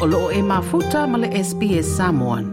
[0.00, 2.44] o loo e mafuta ma le SPS Samoan.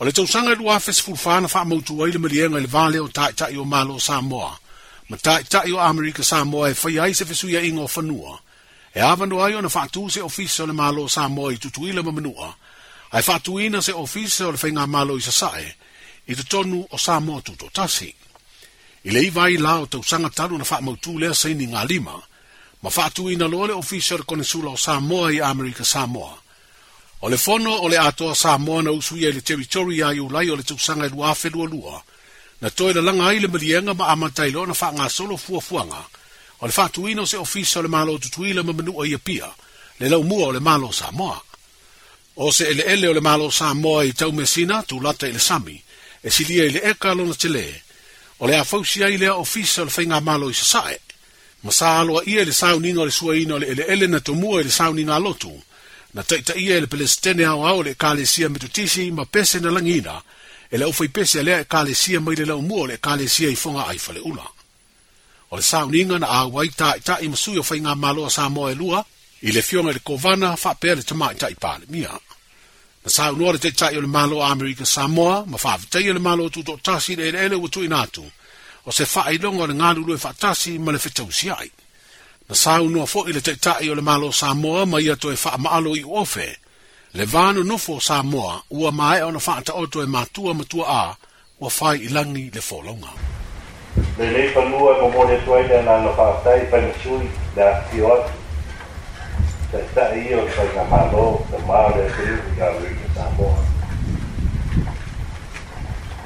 [0.00, 3.54] O le tausanga lua fes fulfana wha mautu ai le malienga le vale o taitai
[3.56, 4.50] o malo Samoa.
[5.08, 8.32] Ma taitai o Amerika Samoa e whai aise fesuia ingo whanua.
[8.92, 12.10] E avando ai o na whaatu se ofisa o le malo Samoa i tutuila ma
[12.16, 12.48] manua.
[13.14, 15.68] Ai whaatu ina se ofisa o le whainga malo i sasae.
[16.26, 18.10] I tutonu o Samoa tuto tasi.
[19.06, 22.16] I le iwai la o tausanga talu na wha mautu lea saini ngā lima
[22.82, 26.38] ma fatu ina loa le ofisar konesula o Samoa i Amerika Samoa.
[27.20, 30.48] O le fono o le atoa Samoa na usui e le teritori a i ulai
[30.50, 32.02] o le tausanga e luafe lua lua,
[32.60, 35.60] na toi le langa ai le malienga ma amantai loa na faa ngā solo fua
[35.60, 36.02] fuanga,
[36.62, 39.50] o le fatu ina o se ofisar le malo tutuila ma manua i apia,
[39.98, 41.42] le lau mua o le malo Samoa.
[42.38, 45.40] O se ele ele o le malo Samoa i tau mesina, tu lata i le
[45.42, 45.74] sami,
[46.22, 47.66] e silia i le eka alona tele,
[48.38, 51.00] o le afausia i le ofisar fenga malo i sasae,
[51.62, 54.60] ma sa aloa ia i le sauniga o le suaina o le eleele na tomua
[54.60, 55.50] i le sauniga alotu
[56.14, 60.22] na taʻitaʻia i le pelesetene aoao o le ekalesia metutisi ma pese na lagiina
[60.70, 63.86] e le ʻaufai pese a lea ekalesia mai le laumua o le ekalesia i foga
[63.90, 64.46] ai faleʻula
[65.50, 69.02] o le sauniga na auai taʻitaʻi ma sui o faigā maloa sa moa e lua
[69.42, 72.14] i le fioga i le kovana faapea le tamaʻitaʻi palemia
[73.02, 77.12] na saunoa o le taʻitaʻi o le maloa amerika samoa ma faavetaia le malo tutoʻatasi
[77.12, 78.22] i le eleele ua tuuina atu
[78.88, 81.68] o se fa ai longo le ngalu lu e fatasi ma le fetau si ai.
[82.48, 85.28] Na sa unua fo i le te tai o le malo Samoa ma ia to
[85.30, 86.48] e fa maalo i ofe,
[87.12, 91.16] le vanu nofo Samoa ua mae ona fa ata oto e matua matua a
[91.60, 93.12] ua fai i le fo longa.
[94.16, 94.78] E le le pa mo
[95.12, 98.32] mo le tuai na no fa tai pa le sui le ati o ati.
[99.70, 103.56] i na malo, te maa le te i ka ui ke Samoa.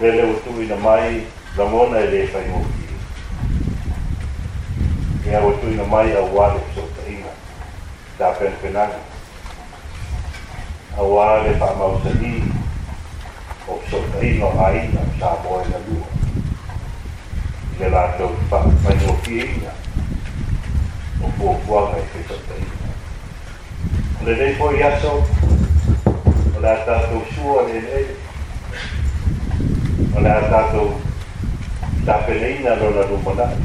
[0.00, 2.64] Le le utu i na mai lamona e le fai mo
[5.22, 7.28] ki e awa tuina mai au wale so tainga
[8.16, 9.00] ta penpenanga
[10.96, 12.32] au wale pa mautani
[13.68, 14.52] o so tainga o
[15.18, 16.08] sa moe na lua
[17.80, 19.12] le lato pa fai mo
[21.22, 22.34] o puapuanga e fai so
[24.24, 25.12] le lei poi asso
[26.56, 28.06] o le dato sua le lei
[30.16, 31.10] o le ha
[32.04, 33.56] da feneina lor la lumânare.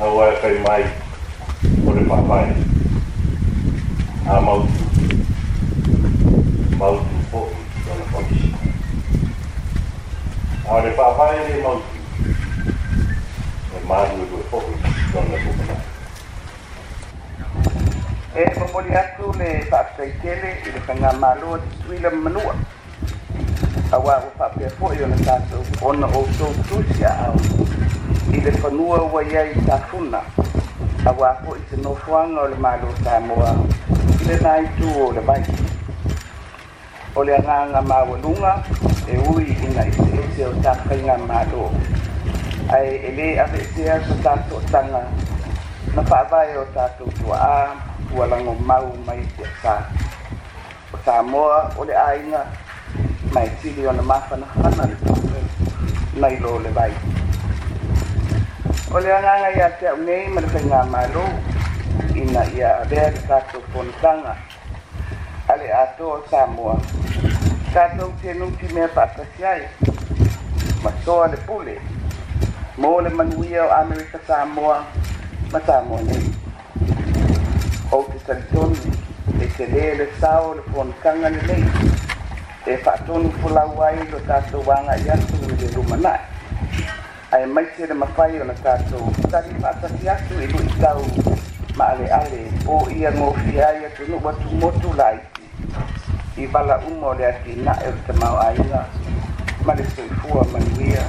[0.00, 0.82] A oaia că mai
[1.86, 2.56] o repapaie.
[4.26, 4.70] A ah, mautu.
[6.78, 7.48] Mautu foc,
[7.86, 8.52] doamna comisie.
[10.68, 11.90] A ah, repapaie de mautu.
[13.74, 14.64] E marul de foc,
[15.12, 15.86] doamna lumânare.
[18.36, 21.10] E, eh, pe poliatul, ne fac să-i tele, le fac să-i tele, le fac
[21.86, 22.78] să-i tele, le fac să-i tele,
[23.90, 27.34] awa o papea foʻi o le tatou ona outou tusi aau
[28.32, 30.20] i le fanua ua ia i tafuna
[31.10, 33.50] auā foʻi te nofoaga o le malou tamoa
[34.20, 35.42] i lenā itu o le vai
[37.16, 38.62] o le agaga maualuga
[39.10, 41.62] e ui ina eseese o takaiga malō
[42.70, 45.02] ae e lē aveetea so tatoʻataga
[45.98, 47.74] na faavae o tatou tuaā
[48.10, 49.76] tualago mau mai te asā
[50.94, 52.46] o tamoa o le aiga
[53.36, 55.42] m a ที่เดียวนะ ma สนะมันนันโลเลย
[56.76, 56.80] ไป
[58.88, 61.24] โอเลงาง a ยาเจ้นี้มันเป็นงานมาลู
[62.14, 62.94] อินะยาเด
[63.28, 63.42] สัก
[63.72, 64.36] คนตังอะ
[65.48, 66.76] อะไรอะโสามัวง
[68.18, 69.44] เทนุที่เมียปัสย
[70.84, 71.68] มาโปุเล
[72.82, 74.70] มลมันวเออเมริกาสามัว
[75.52, 81.74] มาสามัวนี่โ
[82.66, 86.20] e fa tonu fula wai lo tato wanga yatu i le luma nai.
[87.32, 88.98] Ai mai te re mawhai o na tato
[89.32, 91.00] tari pata ki atu i lui tau
[91.76, 95.48] ma ale ale o ia ngō fiai atu nu watu motu laiti
[96.36, 98.84] i bala umo le ati na e o te mau aina
[99.64, 101.04] ma le soifua manuia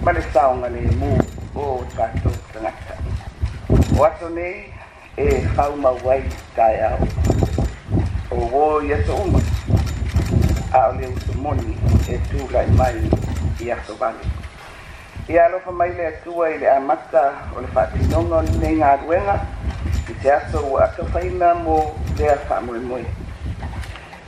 [0.00, 1.12] ma le saonga le mū
[1.54, 2.94] o tato tangata.
[4.00, 4.72] O ato nei
[5.20, 6.22] e fau mawai
[6.56, 7.04] tai au
[8.32, 9.38] o wō iato umo
[10.78, 11.66] hao le utumoni
[12.12, 12.94] e tūlai mai
[13.64, 14.26] i akovani.
[15.28, 17.22] Ia alofa mai le atua i le amata
[17.56, 19.34] o le whaatinoga nei ngā ruenga
[20.08, 21.78] i te ato ua akafaina mo
[22.18, 23.04] lea whaamoemoe.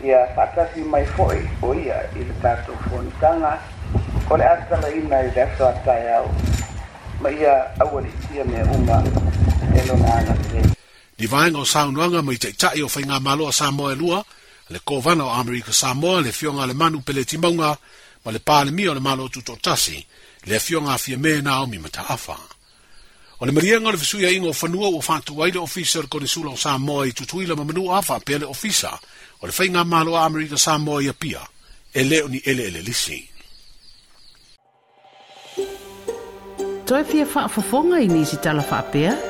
[0.04, 3.54] Ia whaatasi mai fo'i o ia i le tātou fuonitanga
[4.30, 6.28] o le atalaina i le ato atai au.
[7.22, 7.54] Ma ia
[7.84, 9.00] aualitia mea uma
[9.76, 10.66] e lona ana te.
[11.18, 11.26] Ni
[11.60, 14.24] o saunuanga mai teitai o whainga maloa sa moe lua,
[14.70, 17.76] le kovana o Amerika Samoa le fionga le manu pele timaunga
[18.24, 19.98] ma le pāle mi o le malo tuto tasi
[20.46, 22.38] le fionga fia me na o mi mata afa.
[23.40, 26.50] O le marienga le visuia ingo o fanua o fatu wai le officer kone sula
[26.50, 28.94] o Samoa i tutuila ma manu afa pe le ofisa
[29.42, 31.42] o le whainga malo o Amerika Samoa i apia
[31.92, 33.26] e leo ni ele ele lisi.
[36.86, 38.06] Toi fia fa'afafonga i nisi tala fa'apea?
[38.06, 39.29] Toi fia fa'afafonga i nisi tala fa'apea?